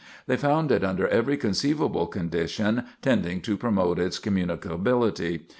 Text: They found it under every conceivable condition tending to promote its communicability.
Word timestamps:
They 0.25 0.35
found 0.35 0.71
it 0.71 0.83
under 0.83 1.07
every 1.09 1.37
conceivable 1.37 2.07
condition 2.07 2.85
tending 3.03 3.39
to 3.41 3.55
promote 3.55 3.99
its 3.99 4.17
communicability. 4.19 5.41